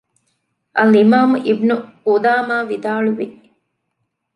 އަލްއިމާމު 0.77 1.35
އިބްނުޤުދާމާ 1.45 2.55
ވިދާޅުވި 2.69 3.27